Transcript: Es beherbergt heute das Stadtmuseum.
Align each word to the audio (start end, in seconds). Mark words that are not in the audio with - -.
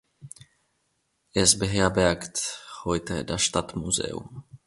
Es 1.35 1.59
beherbergt 1.59 2.65
heute 2.85 3.23
das 3.23 3.43
Stadtmuseum. 3.43 4.43